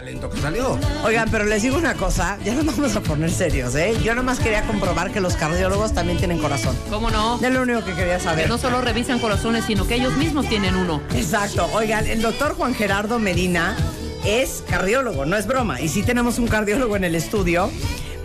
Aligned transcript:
talento 0.00 0.30
que 0.30 0.40
salió. 0.40 0.78
Oigan, 1.04 1.28
pero 1.30 1.44
les 1.44 1.62
digo 1.62 1.76
una 1.76 1.92
cosa, 1.92 2.38
ya 2.42 2.54
nos 2.54 2.64
vamos 2.64 2.96
a 2.96 3.00
poner 3.02 3.30
serios, 3.30 3.74
¿eh? 3.74 3.94
Yo 4.02 4.14
nomás 4.14 4.40
quería 4.40 4.62
comprobar 4.62 5.12
que 5.12 5.20
los 5.20 5.34
cardiólogos 5.34 5.92
también 5.92 6.16
tienen 6.16 6.38
corazón. 6.38 6.74
¿Cómo 6.88 7.10
no? 7.10 7.38
Es 7.42 7.52
lo 7.52 7.60
único 7.60 7.84
que 7.84 7.92
quería 7.94 8.16
Que 8.16 8.24
saber. 8.24 8.48
no 8.48 8.56
solo 8.56 8.80
revisan 8.80 9.18
corazones, 9.18 9.66
sino 9.66 9.86
que 9.86 9.96
ellos 9.96 10.16
mismos 10.16 10.48
tienen 10.48 10.74
uno. 10.74 11.02
Exacto. 11.14 11.68
Oigan, 11.74 12.06
el 12.06 12.22
doctor 12.22 12.54
Juan 12.54 12.74
Gerardo 12.74 13.18
Medina 13.18 13.76
es 14.24 14.64
cardiólogo, 14.70 15.26
no 15.26 15.36
es 15.36 15.46
broma. 15.46 15.82
Y 15.82 15.88
sí 15.88 16.02
tenemos 16.02 16.38
un 16.38 16.48
cardiólogo 16.48 16.96
en 16.96 17.04
el 17.04 17.14
estudio. 17.14 17.70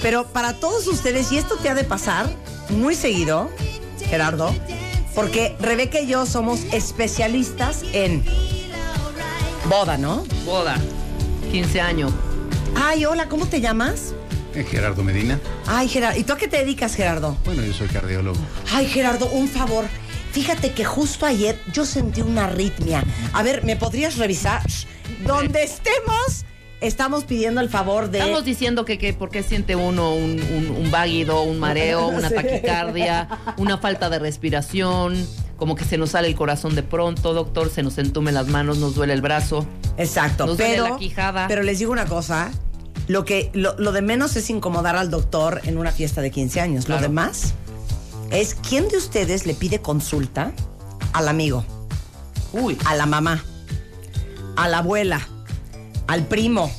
Pero 0.02 0.28
para 0.28 0.54
todos 0.54 0.88
ustedes, 0.88 1.30
y 1.34 1.38
esto 1.38 1.58
te 1.58 1.68
ha 1.70 1.76
de 1.76 1.84
pasar 1.84 2.26
muy 2.70 2.96
seguido, 2.96 3.50
Gerardo, 4.10 4.56
porque 5.14 5.58
Rebeca 5.60 6.00
y 6.00 6.08
yo 6.08 6.26
somos 6.26 6.62
especialistas 6.72 7.84
en 7.92 8.24
boda, 9.70 9.98
¿no? 9.98 10.24
Boda. 10.46 10.78
15 11.56 11.80
años. 11.80 12.12
Ay, 12.76 13.06
hola, 13.06 13.30
¿cómo 13.30 13.46
te 13.46 13.62
llamas? 13.62 14.14
Eh, 14.54 14.66
Gerardo 14.70 15.06
Medina. 15.06 15.40
Ay, 15.66 15.88
Gerardo. 15.88 16.20
¿Y 16.20 16.26
tú 16.26 16.34
a 16.34 16.38
qué 16.38 16.50
te 16.50 16.58
dedicas, 16.58 16.96
Gerardo? 16.96 17.38
Bueno, 17.46 17.64
yo 17.64 17.72
soy 17.72 17.88
cardiólogo. 17.88 18.38
Ay, 18.74 18.88
Gerardo, 18.88 19.28
un 19.28 19.48
favor. 19.48 19.86
Fíjate 20.34 20.74
que 20.74 20.84
justo 20.84 21.26
ayer 21.26 21.58
yo 21.72 21.86
sentí 21.86 22.20
una 22.20 22.44
arritmia. 22.48 23.06
A 23.32 23.42
ver, 23.42 23.64
¿me 23.64 23.78
podrías 23.78 24.18
revisar? 24.18 24.64
Donde 25.26 25.64
estemos, 25.64 26.44
estamos 26.82 27.24
pidiendo 27.24 27.62
el 27.62 27.70
favor 27.70 28.12
de... 28.12 28.20
Estamos 28.20 28.44
diciendo 28.44 28.84
que, 28.84 28.98
que 28.98 29.14
por 29.14 29.30
qué 29.30 29.42
siente 29.42 29.78
uno 29.78 30.14
un, 30.14 30.42
un, 30.42 30.72
un 30.72 30.92
váguido, 30.92 31.42
un 31.44 31.58
mareo, 31.58 32.08
una 32.10 32.30
taquicardia, 32.30 33.30
una 33.56 33.78
falta 33.78 34.10
de 34.10 34.20
respiración, 34.20 35.26
como 35.58 35.76
que 35.76 35.86
se 35.86 35.98
nos 35.98 36.12
sale 36.12 36.28
el 36.28 36.36
corazón 36.36 36.76
de 36.76 36.84
pronto, 36.84 37.34
doctor, 37.34 37.70
se 37.70 37.84
nos 37.84 37.98
entume 37.98 38.32
las 38.32 38.48
manos, 38.48 38.78
nos 38.78 38.96
duele 38.96 39.14
el 39.14 39.22
brazo. 39.22 39.66
Exacto, 39.98 40.46
Nos 40.46 40.58
duele 40.58 40.74
pero, 40.74 40.90
la 40.90 40.98
quijada. 40.98 41.48
pero 41.48 41.64
les 41.64 41.80
digo 41.80 41.92
una 41.92 42.06
cosa, 42.06 42.52
lo, 43.08 43.24
que, 43.24 43.50
lo, 43.54 43.78
lo 43.78 43.92
de 43.92 44.02
menos 44.02 44.36
es 44.36 44.50
incomodar 44.50 44.96
al 44.96 45.10
doctor 45.10 45.62
en 45.64 45.78
una 45.78 45.92
fiesta 45.92 46.22
de 46.22 46.32
15 46.32 46.60
años. 46.62 46.90
Lo 46.90 47.00
demás 47.00 47.54
es 48.32 48.56
quién 48.56 48.88
de 48.90 48.98
ustedes 48.98 49.46
le 49.46 49.54
pide 49.54 49.82
consulta 49.82 50.52
al 51.14 51.28
amigo, 51.30 51.64
Uy, 52.52 52.78
a 52.86 52.96
la 52.96 53.06
mamá, 53.06 53.44
a 54.56 54.68
la 54.68 54.80
abuela, 54.80 55.28
al 56.08 56.26
primo, 56.26 56.72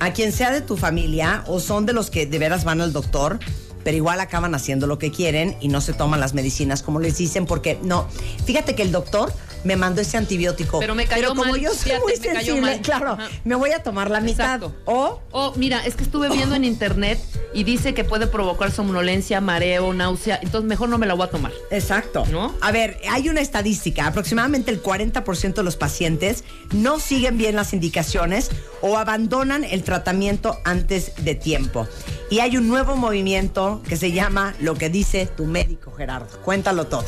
a 0.00 0.12
quien 0.12 0.32
sea 0.32 0.50
de 0.50 0.60
tu 0.60 0.76
familia 0.76 1.42
o 1.46 1.60
son 1.60 1.86
de 1.86 1.92
los 1.92 2.10
que 2.10 2.26
de 2.26 2.38
veras 2.38 2.64
van 2.64 2.80
al 2.80 2.92
doctor, 2.92 3.38
pero 3.86 3.98
igual 3.98 4.18
acaban 4.18 4.52
haciendo 4.56 4.88
lo 4.88 4.98
que 4.98 5.12
quieren 5.12 5.56
y 5.60 5.68
no 5.68 5.80
se 5.80 5.92
toman 5.92 6.18
las 6.18 6.34
medicinas 6.34 6.82
como 6.82 6.98
les 6.98 7.18
dicen 7.18 7.46
porque 7.46 7.78
no. 7.84 8.08
Fíjate 8.44 8.74
que 8.74 8.82
el 8.82 8.90
doctor 8.90 9.32
me 9.62 9.76
mandó 9.76 10.00
ese 10.00 10.16
antibiótico. 10.16 10.80
Pero 10.80 10.96
me 10.96 11.06
cayó 11.06 11.28
como 11.28 11.44
mal, 11.44 11.60
yo 11.60 11.70
soy 11.70 11.92
fíjate, 11.92 12.02
muy 12.02 12.16
sensible, 12.16 12.80
claro, 12.80 13.12
Ajá. 13.12 13.28
me 13.44 13.54
voy 13.54 13.70
a 13.70 13.84
tomar 13.84 14.10
la 14.10 14.20
mitad. 14.20 14.56
Exacto. 14.56 14.74
O 14.86 15.20
Oh, 15.30 15.52
mira, 15.54 15.84
es 15.86 15.94
que 15.94 16.02
estuve 16.02 16.28
viendo 16.30 16.56
en 16.56 16.64
internet 16.64 17.20
y 17.54 17.62
dice 17.62 17.94
que 17.94 18.02
puede 18.02 18.26
provocar 18.26 18.72
somnolencia, 18.72 19.40
mareo, 19.40 19.92
náusea, 19.92 20.40
entonces 20.42 20.68
mejor 20.68 20.88
no 20.88 20.98
me 20.98 21.06
la 21.06 21.14
voy 21.14 21.26
a 21.26 21.30
tomar. 21.30 21.52
Exacto. 21.70 22.24
¿No? 22.32 22.54
A 22.62 22.72
ver, 22.72 22.98
hay 23.08 23.28
una 23.28 23.40
estadística, 23.40 24.06
aproximadamente 24.06 24.70
el 24.72 24.82
40% 24.82 25.54
de 25.54 25.62
los 25.62 25.76
pacientes 25.76 26.42
no 26.72 26.98
siguen 26.98 27.38
bien 27.38 27.54
las 27.54 27.72
indicaciones 27.72 28.50
o 28.80 28.98
abandonan 28.98 29.62
el 29.62 29.84
tratamiento 29.84 30.58
antes 30.64 31.12
de 31.18 31.34
tiempo. 31.34 31.86
Y 32.30 32.40
hay 32.40 32.56
un 32.56 32.66
nuevo 32.68 32.96
movimiento 32.96 33.82
que 33.88 33.96
se 33.96 34.12
llama 34.12 34.54
Lo 34.60 34.74
que 34.74 34.88
dice 34.90 35.26
tu 35.26 35.46
médico, 35.46 35.92
Gerardo. 35.92 36.26
Cuéntalo 36.42 36.86
todo. 36.86 37.04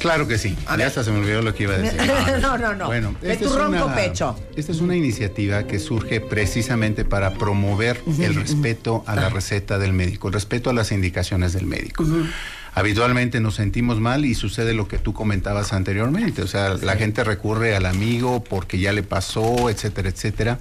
Claro 0.00 0.28
que 0.28 0.36
sí. 0.36 0.56
Ya 0.78 0.86
hasta 0.86 1.02
se 1.02 1.10
me 1.10 1.18
olvidó 1.20 1.42
lo 1.42 1.54
que 1.54 1.62
iba 1.64 1.74
a 1.74 1.78
decir. 1.78 1.98
No, 2.42 2.58
no, 2.58 2.74
no. 2.74 2.86
Bueno, 2.86 3.14
De 3.20 3.32
esta 3.32 3.44
tu 3.46 3.50
es 3.50 3.56
ronco 3.56 3.86
una- 3.86 3.94
pecho. 3.94 4.36
Esta 4.56 4.72
es 4.72 4.80
una 4.80 4.94
iniciativa 4.94 5.66
que 5.66 5.78
surge 5.78 6.20
precisamente 6.20 7.04
para 7.04 7.34
promover 7.34 8.00
el 8.18 8.34
respeto 8.34 9.02
a 9.06 9.14
la 9.16 9.28
receta 9.30 9.78
del 9.78 9.92
médico, 9.92 10.28
el 10.28 10.34
respeto 10.34 10.70
a 10.70 10.72
las 10.74 10.92
indicaciones 10.92 11.52
del 11.54 11.66
médico. 11.66 12.04
Habitualmente 12.76 13.40
nos 13.40 13.54
sentimos 13.54 14.00
mal 14.00 14.26
y 14.26 14.34
sucede 14.34 14.74
lo 14.74 14.86
que 14.86 14.98
tú 14.98 15.14
comentabas 15.14 15.72
anteriormente, 15.72 16.42
o 16.42 16.46
sea, 16.46 16.74
la 16.74 16.96
gente 16.96 17.24
recurre 17.24 17.74
al 17.74 17.86
amigo 17.86 18.44
porque 18.44 18.78
ya 18.78 18.92
le 18.92 19.02
pasó, 19.02 19.70
etcétera, 19.70 20.10
etcétera. 20.10 20.58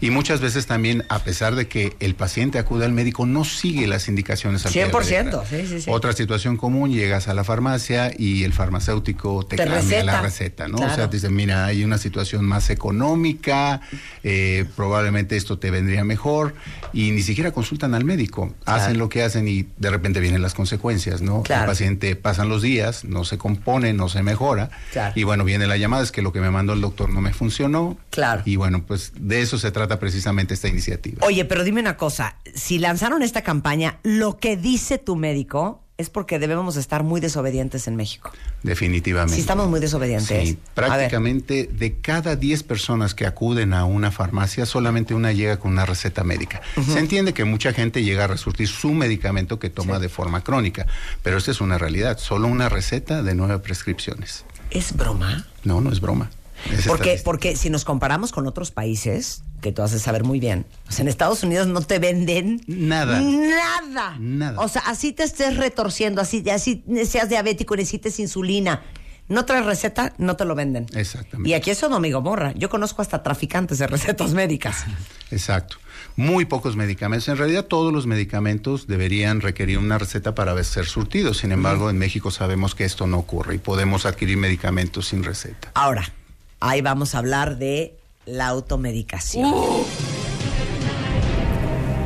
Y 0.00 0.08
muchas 0.08 0.40
veces 0.40 0.64
también, 0.64 1.04
a 1.10 1.18
pesar 1.18 1.56
de 1.56 1.68
que 1.68 1.96
el 2.00 2.14
paciente 2.14 2.58
acude 2.58 2.86
al 2.86 2.92
médico, 2.92 3.26
no 3.26 3.44
sigue 3.44 3.86
las 3.86 4.08
indicaciones 4.08 4.64
al 4.64 4.72
pie 4.72 4.86
de 4.86 4.90
la 4.90 4.98
100%, 4.98 5.24
letra. 5.24 5.44
sí, 5.44 5.66
sí, 5.66 5.80
sí. 5.82 5.90
Otra 5.90 6.14
situación 6.14 6.56
común, 6.56 6.92
llegas 6.92 7.28
a 7.28 7.34
la 7.34 7.44
farmacia 7.44 8.10
y 8.16 8.44
el 8.44 8.54
farmacéutico 8.54 9.44
te, 9.44 9.56
Te 9.56 9.64
cambia 9.64 9.80
receta. 9.82 10.04
la 10.04 10.20
receta, 10.22 10.66
¿no? 10.68 10.78
O 10.78 10.94
sea, 10.94 11.10
te 11.10 11.18
dice, 11.18 11.28
mira, 11.28 11.66
hay 11.66 11.84
una 11.84 11.98
situación 11.98 12.46
más 12.46 12.70
económica, 12.70 13.82
eh, 14.24 14.64
probablemente 14.76 15.36
esto 15.36 15.58
te 15.58 15.70
vendría 15.70 16.04
mejor, 16.04 16.54
y 16.94 17.10
ni 17.10 17.20
siquiera 17.20 17.52
consultan 17.52 17.94
al 17.94 18.06
médico, 18.06 18.54
hacen 18.64 18.96
lo 18.96 19.10
que 19.10 19.22
hacen 19.22 19.46
y 19.46 19.66
de 19.76 19.90
repente 19.90 20.20
vienen 20.20 20.40
las 20.40 20.54
consecuencias, 20.54 21.20
¿no? 21.20 21.42
Claro. 21.50 21.64
El 21.64 21.68
paciente 21.70 22.16
pasan 22.16 22.48
los 22.48 22.62
días, 22.62 23.04
no 23.04 23.24
se 23.24 23.36
compone, 23.38 23.92
no 23.92 24.08
se 24.08 24.22
mejora, 24.22 24.70
Claro. 24.92 25.12
y 25.16 25.24
bueno, 25.24 25.44
viene 25.44 25.66
la 25.66 25.76
llamada, 25.76 26.02
es 26.02 26.12
que 26.12 26.22
lo 26.22 26.32
que 26.32 26.40
me 26.40 26.50
mandó 26.50 26.72
el 26.74 26.80
doctor 26.80 27.10
no 27.10 27.20
me 27.20 27.32
funcionó, 27.32 27.98
Claro. 28.10 28.42
y 28.44 28.56
bueno, 28.56 28.84
pues 28.86 29.12
de 29.16 29.40
eso 29.42 29.58
se 29.58 29.70
trata 29.72 29.98
precisamente 29.98 30.54
esta 30.54 30.68
iniciativa. 30.68 31.26
Oye, 31.26 31.44
pero 31.44 31.64
dime 31.64 31.80
una 31.80 31.96
cosa, 31.96 32.36
si 32.54 32.78
lanzaron 32.78 33.22
esta 33.22 33.42
campaña, 33.42 33.98
lo 34.02 34.38
que 34.38 34.56
dice 34.56 34.98
tu 34.98 35.16
médico 35.16 35.82
es 36.00 36.10
porque 36.10 36.38
debemos 36.38 36.76
estar 36.76 37.02
muy 37.02 37.20
desobedientes 37.20 37.86
en 37.86 37.96
México. 37.96 38.32
Definitivamente. 38.62 39.34
Sí, 39.34 39.40
estamos 39.40 39.68
muy 39.68 39.80
desobedientes. 39.80 40.48
Sí, 40.48 40.58
prácticamente 40.74 41.68
de 41.70 41.96
cada 41.96 42.36
10 42.36 42.62
personas 42.62 43.14
que 43.14 43.26
acuden 43.26 43.74
a 43.74 43.84
una 43.84 44.10
farmacia, 44.10 44.66
solamente 44.66 45.14
una 45.14 45.32
llega 45.32 45.58
con 45.58 45.72
una 45.72 45.86
receta 45.86 46.24
médica. 46.24 46.62
Se 46.84 46.98
entiende 46.98 47.34
que 47.34 47.44
mucha 47.44 47.72
gente 47.72 48.02
llega 48.02 48.24
a 48.24 48.26
resurtir 48.26 48.68
su 48.68 48.92
medicamento 48.92 49.58
que 49.58 49.70
toma 49.70 49.98
de 49.98 50.08
forma 50.08 50.42
crónica, 50.42 50.86
pero 51.22 51.36
esta 51.36 51.50
es 51.50 51.60
una 51.60 51.78
realidad, 51.78 52.18
solo 52.18 52.48
una 52.48 52.68
receta 52.68 53.22
de 53.22 53.34
nueve 53.34 53.58
prescripciones. 53.58 54.44
¿Es 54.70 54.96
broma? 54.96 55.46
No, 55.64 55.80
no 55.80 55.92
es 55.92 56.00
broma. 56.00 56.30
Es 56.70 56.86
Porque, 56.86 57.20
porque 57.24 57.56
si 57.56 57.70
nos 57.70 57.84
comparamos 57.84 58.32
con 58.32 58.46
otros 58.46 58.70
países, 58.70 59.42
que 59.60 59.72
tú 59.72 59.82
haces 59.82 60.02
saber 60.02 60.24
muy 60.24 60.40
bien, 60.40 60.66
o 60.88 60.92
sea, 60.92 61.02
en 61.02 61.08
Estados 61.08 61.42
Unidos 61.42 61.66
no 61.66 61.80
te 61.82 61.98
venden 61.98 62.62
Nada. 62.66 63.20
Nada. 63.20 64.16
Nada. 64.18 64.60
O 64.60 64.68
sea, 64.68 64.82
así 64.86 65.12
te 65.12 65.22
estés 65.22 65.56
retorciendo, 65.56 66.20
así, 66.20 66.48
así 66.50 66.84
seas 67.06 67.28
diabético 67.28 67.74
y 67.74 67.78
necesites 67.78 68.18
insulina. 68.20 68.82
No 69.30 69.44
traes 69.44 69.64
receta, 69.64 70.12
no 70.18 70.36
te 70.36 70.44
lo 70.44 70.56
venden. 70.56 70.86
Exactamente. 70.92 71.48
Y 71.48 71.54
aquí 71.54 71.70
es 71.70 71.78
Sodoma 71.78 72.06
y 72.08 72.10
Gomorra. 72.10 72.52
Yo 72.56 72.68
conozco 72.68 73.00
hasta 73.00 73.22
traficantes 73.22 73.78
de 73.78 73.86
recetas 73.86 74.34
médicas. 74.34 74.84
Exacto. 75.30 75.76
Muy 76.16 76.46
pocos 76.46 76.74
medicamentos. 76.74 77.28
En 77.28 77.36
realidad 77.36 77.66
todos 77.66 77.92
los 77.92 78.08
medicamentos 78.08 78.88
deberían 78.88 79.40
requerir 79.40 79.78
una 79.78 79.98
receta 79.98 80.34
para 80.34 80.60
ser 80.64 80.86
surtidos. 80.86 81.38
Sin 81.38 81.52
embargo, 81.52 81.90
en 81.90 81.98
México 81.98 82.32
sabemos 82.32 82.74
que 82.74 82.84
esto 82.84 83.06
no 83.06 83.18
ocurre 83.18 83.54
y 83.54 83.58
podemos 83.58 84.04
adquirir 84.04 84.36
medicamentos 84.36 85.06
sin 85.06 85.22
receta. 85.22 85.70
Ahora, 85.74 86.12
ahí 86.60 86.80
vamos 86.82 87.14
a 87.14 87.18
hablar 87.18 87.58
de 87.58 87.96
la 88.26 88.48
automedicación. 88.48 89.46
Uh, 89.46 89.84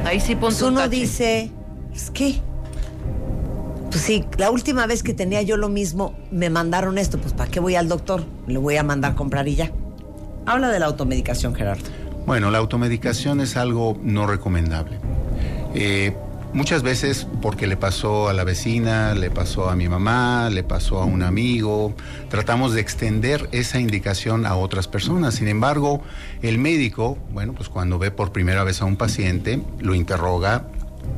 ahí 0.05 0.21
sí 0.21 0.35
ponte 0.35 0.41
Pues 0.57 0.63
un 0.63 0.69
uno 0.75 0.81
tache. 0.83 0.97
dice, 0.97 1.51
es 1.95 2.11
que, 2.11 2.41
pues 3.91 4.01
sí, 4.03 4.25
la 4.39 4.51
última 4.51 4.87
vez 4.87 5.03
que 5.03 5.15
tenía 5.15 5.43
yo 5.43 5.57
lo 5.57 5.69
mismo, 5.69 6.15
me 6.31 6.51
mandaron 6.51 6.99
esto, 6.99 7.19
pues 7.19 7.33
¿para 7.33 7.51
qué 7.51 7.61
voy 7.61 7.75
al 7.77 7.89
doctor? 7.89 8.25
Le 8.47 8.59
voy 8.59 8.77
a 8.77 8.83
mandar 8.83 9.15
comprar 9.15 9.47
y 9.49 9.57
ya. 9.57 9.71
Habla 10.47 10.69
de 10.71 10.79
la 10.79 10.87
automedicación, 10.87 11.55
Gerardo. 11.55 11.85
Bueno, 12.27 12.51
la 12.51 12.59
automedicación 12.59 13.41
es 13.41 13.57
algo 13.57 13.99
no 14.03 14.27
recomendable. 14.27 14.99
Eh, 15.75 16.17
muchas 16.55 16.83
veces 16.83 17.27
porque 17.43 17.67
le 17.67 17.77
pasó 17.77 18.29
a 18.29 18.33
la 18.33 18.45
vecina, 18.45 19.15
le 19.15 19.31
pasó 19.31 19.69
a 19.69 19.77
mi 19.77 19.89
mamá, 19.89 20.49
le 20.51 20.63
pasó 20.63 21.01
a 21.01 21.05
un 21.05 21.23
amigo, 21.23 21.95
tratamos 22.31 22.73
de 22.73 22.81
extender 22.81 23.49
esa 23.53 23.81
indicación 23.81 24.47
a 24.47 24.57
otras 24.57 24.89
personas. 24.89 25.35
Sin 25.35 25.49
embargo, 25.49 26.03
el 26.41 26.59
médico, 26.59 27.19
bueno, 27.33 27.53
pues 27.53 27.69
cuando 27.69 27.99
ve 27.99 28.11
por 28.11 28.33
primera 28.33 28.65
vez 28.65 28.81
a 28.81 28.87
un 28.87 28.97
paciente, 28.97 29.61
lo 29.81 29.95
interroga, 29.95 30.69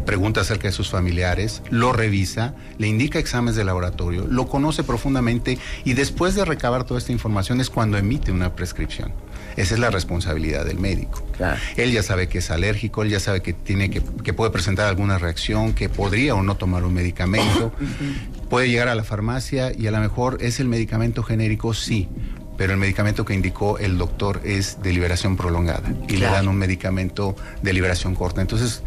pregunta 0.04 0.40
acerca 0.40 0.68
de 0.68 0.72
sus 0.72 0.90
familiares, 0.90 1.62
lo 1.70 1.92
revisa, 1.92 2.54
le 2.78 2.88
indica 2.88 3.18
exámenes 3.18 3.56
de 3.56 3.64
laboratorio, 3.64 4.26
lo 4.28 4.48
conoce 4.48 4.84
profundamente 4.84 5.58
y 5.84 5.92
después 5.92 6.34
de 6.34 6.44
recabar 6.44 6.84
toda 6.84 6.98
esta 6.98 7.12
información 7.12 7.60
es 7.60 7.70
cuando 7.70 7.98
emite 7.98 8.32
una 8.32 8.54
prescripción. 8.54 9.12
Esa 9.56 9.74
es 9.74 9.80
la 9.80 9.90
responsabilidad 9.90 10.64
del 10.64 10.78
médico. 10.78 11.26
Claro. 11.36 11.58
Él 11.76 11.92
ya 11.92 12.02
sabe 12.02 12.28
que 12.28 12.38
es 12.38 12.50
alérgico, 12.50 13.02
él 13.02 13.10
ya 13.10 13.20
sabe 13.20 13.42
que 13.42 13.52
tiene 13.52 13.90
que, 13.90 14.02
que 14.22 14.32
puede 14.32 14.50
presentar 14.50 14.86
alguna 14.86 15.18
reacción, 15.18 15.72
que 15.72 15.88
podría 15.88 16.34
o 16.34 16.42
no 16.42 16.56
tomar 16.56 16.84
un 16.84 16.94
medicamento. 16.94 17.72
puede 18.50 18.68
llegar 18.68 18.88
a 18.88 18.94
la 18.94 19.04
farmacia 19.04 19.72
y 19.76 19.86
a 19.86 19.90
lo 19.90 19.98
mejor 19.98 20.38
es 20.40 20.60
el 20.60 20.68
medicamento 20.68 21.22
genérico, 21.22 21.74
sí, 21.74 22.08
pero 22.56 22.72
el 22.72 22.78
medicamento 22.78 23.24
que 23.24 23.34
indicó 23.34 23.78
el 23.78 23.98
doctor 23.98 24.40
es 24.44 24.82
de 24.82 24.92
liberación 24.92 25.36
prolongada 25.36 25.88
y 26.08 26.16
le 26.16 26.26
dan 26.26 26.48
un 26.48 26.56
medicamento 26.56 27.36
de 27.62 27.72
liberación 27.72 28.14
corta. 28.14 28.40
Entonces, 28.40 28.82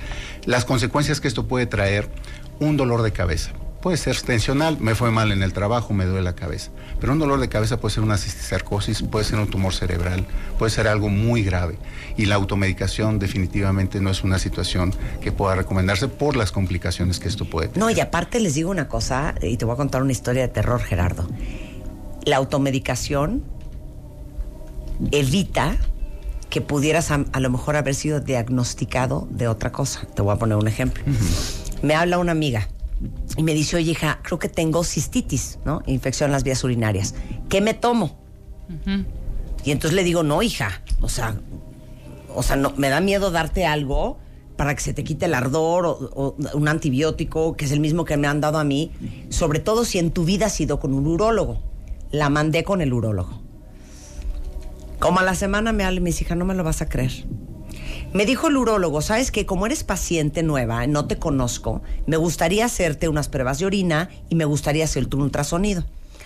las 0.45 0.65
consecuencias 0.65 1.21
que 1.21 1.27
esto 1.27 1.47
puede 1.47 1.65
traer, 1.65 2.09
un 2.59 2.77
dolor 2.77 3.03
de 3.03 3.11
cabeza. 3.11 3.51
Puede 3.81 3.95
ser 3.95 4.19
tensional, 4.21 4.77
me 4.81 4.93
fue 4.93 5.09
mal 5.09 5.31
en 5.31 5.41
el 5.41 5.53
trabajo, 5.53 5.93
me 5.93 6.05
duele 6.05 6.21
la 6.21 6.35
cabeza. 6.35 6.71
Pero 6.99 7.13
un 7.13 7.19
dolor 7.19 7.39
de 7.39 7.47
cabeza 7.47 7.79
puede 7.79 7.95
ser 7.95 8.03
una 8.03 8.17
cisticercosis, 8.17 9.03
puede 9.03 9.23
ser 9.23 9.39
un 9.39 9.47
tumor 9.49 9.73
cerebral, 9.73 10.25
puede 10.57 10.69
ser 10.69 10.89
algo 10.89 11.07
muy 11.07 11.43
grave. 11.43 11.77
Y 12.17 12.25
la 12.25 12.35
automedicación 12.35 13.19
definitivamente 13.19 14.01
no 14.01 14.09
es 14.09 14.21
una 14.25 14.37
situación 14.37 14.93
que 15.21 15.31
pueda 15.31 15.55
recomendarse 15.55 16.09
por 16.09 16.35
las 16.35 16.51
complicaciones 16.51 17.19
que 17.19 17.29
esto 17.29 17.45
puede 17.45 17.69
tener. 17.69 17.79
No, 17.79 17.89
y 17.89 18.01
aparte 18.01 18.41
les 18.41 18.55
digo 18.55 18.69
una 18.69 18.89
cosa, 18.89 19.33
y 19.41 19.55
te 19.55 19.63
voy 19.63 19.75
a 19.75 19.77
contar 19.77 20.03
una 20.03 20.11
historia 20.11 20.41
de 20.41 20.49
terror, 20.49 20.81
Gerardo. 20.81 21.25
La 22.25 22.35
automedicación 22.35 23.45
evita 25.11 25.77
que 26.49 26.59
pudieras 26.59 27.11
a, 27.11 27.23
a 27.31 27.39
lo 27.39 27.49
mejor 27.49 27.77
haber 27.77 27.95
sido 27.95 28.19
diagnosticado 28.19 29.29
de 29.31 29.47
otra 29.47 29.71
cosa. 29.71 30.01
Te 30.15 30.21
voy 30.21 30.35
a 30.35 30.37
poner 30.37 30.57
un 30.57 30.67
ejemplo. 30.67 31.01
Me 31.81 31.95
habla 31.95 32.17
una 32.17 32.33
amiga 32.33 32.67
y 33.37 33.43
me 33.43 33.53
dice, 33.53 33.77
oye, 33.77 33.91
hija, 33.91 34.19
creo 34.23 34.39
que 34.39 34.49
tengo 34.49 34.83
cistitis, 34.83 35.59
¿no? 35.65 35.81
Infección 35.85 36.29
en 36.29 36.31
las 36.33 36.43
vías 36.43 36.63
urinarias. 36.63 37.15
¿Qué 37.47 37.61
me 37.61 37.73
tomo? 37.73 38.19
Y 39.63 39.71
entonces 39.71 39.95
le 39.95 40.03
digo, 40.03 40.23
no, 40.23 40.41
hija, 40.41 40.81
o 41.01 41.09
sea, 41.09 41.39
o 42.33 42.43
sea, 42.43 42.55
no, 42.55 42.73
me 42.77 42.89
da 42.89 42.99
miedo 42.99 43.31
darte 43.31 43.65
algo 43.65 44.17
para 44.57 44.75
que 44.75 44.81
se 44.81 44.93
te 44.93 45.03
quite 45.03 45.25
el 45.25 45.33
ardor 45.33 45.85
o, 45.85 45.91
o 45.91 46.35
un 46.53 46.67
antibiótico, 46.67 47.55
que 47.55 47.65
es 47.65 47.71
el 47.71 47.79
mismo 47.79 48.03
que 48.03 48.17
me 48.17 48.27
han 48.27 48.41
dado 48.41 48.57
a 48.57 48.63
mí, 48.63 48.91
sobre 49.29 49.59
todo 49.59 49.85
si 49.85 49.99
en 49.99 50.11
tu 50.11 50.25
vida 50.25 50.47
has 50.47 50.59
ido 50.59 50.79
con 50.79 50.93
un 50.93 51.07
urólogo. 51.07 51.61
La 52.11 52.29
mandé 52.29 52.63
con 52.63 52.81
el 52.81 52.91
urólogo. 52.91 53.41
Como 54.99 55.19
a 55.19 55.23
la 55.23 55.35
semana 55.35 55.71
me 55.71 55.85
habla 55.85 55.99
y 55.99 56.01
me 56.01 56.09
dice, 56.09 56.25
hija, 56.25 56.35
no 56.35 56.43
me 56.43 56.55
lo 56.55 56.63
vas 56.63 56.81
a 56.81 56.89
creer. 56.89 57.25
Me 58.13 58.25
dijo 58.25 58.47
el 58.47 58.57
urólogo, 58.57 59.01
sabes 59.01 59.31
que 59.31 59.45
como 59.45 59.65
eres 59.67 59.83
paciente 59.83 60.41
nueva, 60.41 60.87
no 60.87 61.05
te 61.05 61.17
conozco, 61.19 61.81
me 62.07 62.17
gustaría 62.17 62.65
hacerte 62.65 63.07
unas 63.07 63.29
pruebas 63.29 63.59
de 63.59 63.65
orina 63.67 64.09
y 64.29 64.35
me 64.35 64.45
gustaría 64.45 64.83
hacerte 64.85 65.15
un 65.15 65.23
ultrasonido. 65.23 65.85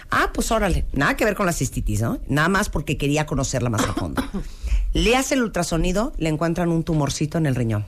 Ah, 0.09 0.31
pues 0.33 0.51
órale, 0.51 0.85
nada 0.93 1.17
que 1.17 1.25
ver 1.25 1.35
con 1.35 1.45
la 1.45 1.53
cistitis, 1.53 2.01
¿no? 2.01 2.19
Nada 2.27 2.47
más 2.47 2.69
porque 2.69 2.97
quería 2.97 3.25
conocerla 3.25 3.69
más 3.69 3.83
a 3.83 3.93
fondo. 3.93 4.23
Le 4.93 5.15
hace 5.17 5.33
el 5.35 5.43
ultrasonido, 5.43 6.13
le 6.17 6.29
encuentran 6.29 6.69
un 6.69 6.83
tumorcito 6.83 7.37
en 7.37 7.47
el 7.47 7.55
riñón. 7.55 7.85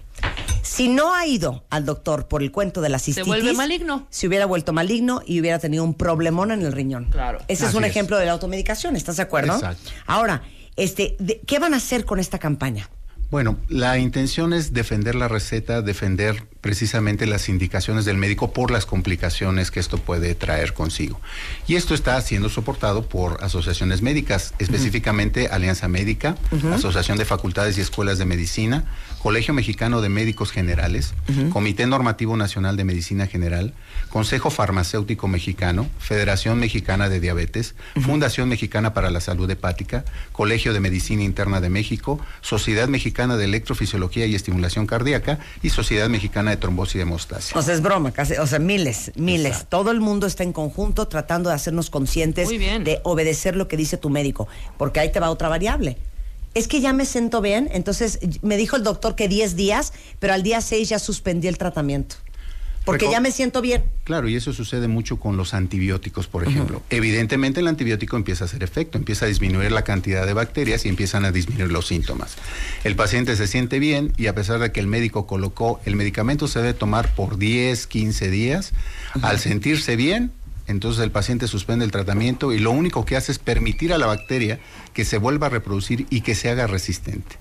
Si 0.61 0.87
no 0.89 1.13
ha 1.13 1.25
ido 1.27 1.63
al 1.69 1.85
doctor 1.85 2.27
por 2.27 2.41
el 2.41 2.51
cuento 2.51 2.81
de 2.81 2.89
la 2.89 2.97
cistitis, 2.99 3.27
vuelve 3.27 3.53
maligno. 3.53 4.07
Se 4.09 4.27
hubiera 4.27 4.45
vuelto 4.47 4.73
maligno 4.73 5.21
y 5.25 5.39
hubiera 5.39 5.59
tenido 5.59 5.83
un 5.83 5.93
problemón 5.93 6.51
en 6.51 6.63
el 6.63 6.71
riñón. 6.73 7.05
Claro. 7.11 7.39
Ese 7.47 7.67
es 7.67 7.75
un 7.75 7.83
es. 7.85 7.91
ejemplo 7.91 8.17
de 8.17 8.25
la 8.25 8.31
automedicación, 8.33 8.95
¿estás 8.95 9.17
de 9.17 9.23
acuerdo? 9.23 9.53
Exacto. 9.53 9.91
Ahora, 10.07 10.41
este, 10.75 11.15
de- 11.19 11.39
¿qué 11.45 11.59
van 11.59 11.75
a 11.75 11.77
hacer 11.77 12.05
con 12.05 12.19
esta 12.19 12.39
campaña? 12.39 12.89
Bueno, 13.31 13.57
la 13.69 13.97
intención 13.97 14.53
es 14.53 14.73
defender 14.73 15.15
la 15.15 15.27
receta, 15.27 15.81
defender 15.81 16.47
precisamente 16.65 17.27
las 17.27 17.47
indicaciones 17.47 18.05
del 18.05 18.17
médico 18.17 18.51
por 18.51 18.71
las 18.71 18.87
complicaciones 18.87 19.69
que 19.69 19.79
esto 19.79 19.99
puede 19.99 20.33
traer 20.33 20.73
consigo. 20.73 21.21
Y 21.67 21.75
esto 21.75 21.93
está 21.93 22.19
siendo 22.21 22.49
soportado 22.49 23.07
por 23.07 23.43
asociaciones 23.43 24.01
médicas, 24.01 24.55
específicamente 24.57 25.47
Alianza 25.51 25.87
Médica, 25.87 26.37
Asociación 26.73 27.19
de 27.19 27.25
Facultades 27.25 27.77
y 27.77 27.81
Escuelas 27.81 28.17
de 28.17 28.25
Medicina, 28.25 28.85
Colegio 29.21 29.53
Mexicano 29.53 30.01
de 30.01 30.09
Médicos 30.09 30.51
Generales, 30.51 31.13
Comité 31.51 31.85
Normativo 31.85 32.35
Nacional 32.35 32.77
de 32.77 32.83
Medicina 32.83 33.27
General, 33.27 33.73
Consejo 34.09 34.49
Farmacéutico 34.49 35.27
Mexicano, 35.27 35.87
Federación 35.99 36.59
Mexicana 36.59 37.09
de 37.09 37.19
Diabetes, 37.19 37.75
Fundación 38.01 38.49
Mexicana 38.49 38.95
para 38.95 39.11
la 39.11 39.21
Salud 39.21 39.49
Hepática, 39.49 40.03
Colegio 40.31 40.73
de 40.73 40.79
Medicina 40.79 41.21
Interna 41.21 41.61
de 41.61 41.69
México, 41.69 42.19
Sociedad 42.41 42.87
Mexicana 42.87 43.37
de 43.37 43.45
Electrofisiología 43.45 44.25
y 44.25 44.33
Estimulación 44.33 44.87
Cardíaca 44.87 45.37
y 45.61 45.69
Sociedad 45.69 46.09
Mexicana 46.09 46.51
de 46.51 46.54
Trombosis 46.57 46.95
y 46.95 46.99
Hemostasia. 47.01 47.57
O 47.57 47.61
sea, 47.61 47.73
es 47.73 47.81
broma, 47.81 48.11
casi, 48.11 48.33
o 48.33 48.47
sea, 48.47 48.59
miles, 48.59 49.11
miles. 49.15 49.53
Exacto. 49.53 49.77
Todo 49.77 49.91
el 49.91 50.01
mundo 50.01 50.27
está 50.27 50.43
en 50.43 50.53
conjunto 50.53 51.07
tratando 51.07 51.49
de 51.49 51.55
hacernos 51.55 51.89
conscientes 51.89 52.49
de 52.49 52.99
obedecer 53.03 53.55
lo 53.55 53.67
que 53.67 53.77
dice 53.77 53.97
tu 53.97 54.09
médico, 54.09 54.47
porque 54.77 54.99
ahí 54.99 55.11
te 55.11 55.19
va 55.19 55.29
otra 55.29 55.49
variable. 55.49 55.97
Es 56.53 56.67
que 56.67 56.79
ya 56.79 56.93
me 56.93 57.05
siento 57.05 57.41
bien, 57.41 57.69
entonces 57.73 58.19
me 58.41 58.55
dijo 58.55 58.77
el 58.77 58.83
doctor 58.83 59.15
que 59.15 59.27
10 59.27 59.55
días, 59.57 59.91
pero 60.19 60.33
al 60.33 60.41
día 60.41 60.61
6 60.61 60.87
ya 60.87 60.99
suspendí 60.99 61.47
el 61.47 61.57
tratamiento. 61.57 62.15
Porque 62.85 63.07
Reco- 63.07 63.11
ya 63.11 63.19
me 63.19 63.31
siento 63.31 63.61
bien. 63.61 63.83
Claro, 64.03 64.29
y 64.29 64.35
eso 64.35 64.53
sucede 64.53 64.87
mucho 64.87 65.17
con 65.17 65.37
los 65.37 65.53
antibióticos, 65.55 66.27
por 66.27 66.47
ejemplo. 66.47 66.83
Evidentemente 66.91 67.59
el 67.59 67.67
antibiótico 67.67 68.15
empieza 68.15 68.43
a 68.43 68.47
hacer 68.47 68.63
efecto, 68.63 68.97
empieza 68.97 69.25
a 69.25 69.27
disminuir 69.27 69.71
la 69.71 69.83
cantidad 69.83 70.25
de 70.25 70.33
bacterias 70.33 70.85
y 70.85 70.89
empiezan 70.89 71.25
a 71.25 71.31
disminuir 71.31 71.71
los 71.71 71.87
síntomas. 71.87 72.35
El 72.83 72.95
paciente 72.95 73.35
se 73.35 73.47
siente 73.47 73.79
bien 73.79 74.13
y 74.17 74.27
a 74.27 74.35
pesar 74.35 74.59
de 74.59 74.71
que 74.71 74.79
el 74.79 74.87
médico 74.87 75.25
colocó 75.25 75.81
el 75.85 75.95
medicamento 75.95 76.47
se 76.47 76.59
debe 76.59 76.73
tomar 76.75 77.13
por 77.15 77.37
10, 77.37 77.87
15 77.87 78.29
días, 78.29 78.71
al 79.21 79.39
sentirse 79.39 79.95
bien, 79.95 80.31
entonces 80.67 81.03
el 81.03 81.11
paciente 81.11 81.47
suspende 81.47 81.85
el 81.85 81.91
tratamiento 81.91 82.53
y 82.53 82.59
lo 82.59 82.71
único 82.71 83.05
que 83.05 83.15
hace 83.15 83.31
es 83.31 83.39
permitir 83.39 83.93
a 83.93 83.97
la 83.97 84.05
bacteria 84.05 84.59
que 84.93 85.05
se 85.05 85.17
vuelva 85.17 85.47
a 85.47 85.49
reproducir 85.49 86.05
y 86.09 86.21
que 86.21 86.35
se 86.35 86.49
haga 86.49 86.67
resistente. 86.67 87.37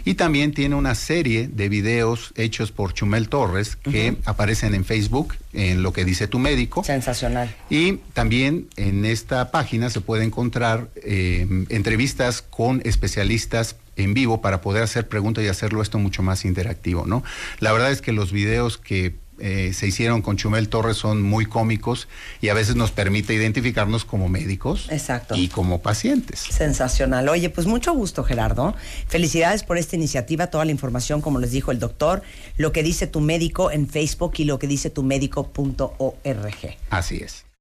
y 0.04 0.14
también 0.14 0.52
tiene 0.52 0.74
una 0.74 0.94
serie 0.94 1.48
de 1.48 1.68
videos 1.68 2.32
hechos 2.36 2.72
por 2.72 2.94
Chumel 2.94 3.28
Torres 3.28 3.76
que 3.76 4.16
aparecen 4.24 4.74
en 4.74 4.84
Facebook 4.84 5.34
en 5.52 5.82
lo 5.82 5.92
que 5.92 6.04
dice 6.04 6.28
tu 6.28 6.38
médico. 6.38 6.84
Sensacional. 6.84 7.54
Y 7.70 7.98
también 8.12 8.68
en 8.76 9.04
esta 9.04 9.50
página 9.50 9.90
se 9.90 10.00
puede 10.00 10.24
encontrar 10.24 10.88
eh, 10.96 11.46
entrevistas 11.68 12.42
con 12.42 12.80
especialistas 12.84 13.76
en 13.96 14.14
vivo 14.14 14.40
para 14.40 14.60
poder 14.60 14.82
hacer 14.82 15.08
preguntas 15.08 15.44
y 15.44 15.48
hacerlo 15.48 15.82
esto 15.82 15.98
mucho 15.98 16.22
más 16.22 16.44
interactivo, 16.44 17.06
¿no? 17.06 17.24
La 17.60 17.72
verdad 17.72 17.90
es 17.90 18.02
que 18.02 18.12
los 18.12 18.30
videos 18.30 18.78
que 18.78 19.16
eh, 19.38 19.72
se 19.72 19.86
hicieron 19.86 20.22
con 20.22 20.36
Chumel 20.36 20.68
Torres 20.68 20.96
son 20.96 21.22
muy 21.22 21.46
cómicos 21.46 22.08
y 22.40 22.48
a 22.48 22.54
veces 22.54 22.76
nos 22.76 22.90
permite 22.90 23.34
identificarnos 23.34 24.04
como 24.04 24.28
médicos 24.28 24.88
Exacto. 24.90 25.34
y 25.36 25.48
como 25.48 25.82
pacientes. 25.82 26.40
Sensacional. 26.40 27.28
Oye, 27.28 27.50
pues 27.50 27.66
mucho 27.66 27.94
gusto, 27.94 28.24
Gerardo. 28.24 28.74
Felicidades 29.08 29.62
por 29.62 29.78
esta 29.78 29.96
iniciativa, 29.96 30.48
toda 30.48 30.64
la 30.64 30.72
información, 30.72 31.20
como 31.20 31.38
les 31.38 31.50
dijo 31.50 31.70
el 31.70 31.78
doctor, 31.78 32.22
lo 32.56 32.72
que 32.72 32.82
dice 32.82 33.06
tu 33.06 33.20
médico 33.20 33.70
en 33.70 33.88
Facebook 33.88 34.34
y 34.38 34.44
lo 34.44 34.58
que 34.58 34.66
dice 34.66 34.90
tu 34.90 35.02
médico.org. 35.02 36.76
Así 36.90 37.16
es. 37.16 37.46